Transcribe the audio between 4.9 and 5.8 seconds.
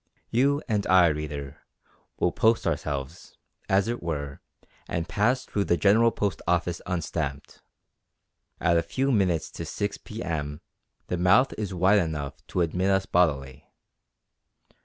pass through the